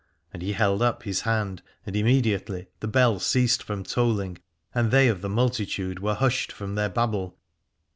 [0.33, 4.39] And he held up his hand, and immediately the bell ceased from tolling,
[4.73, 7.37] and they of the multitude were hushed from their babble.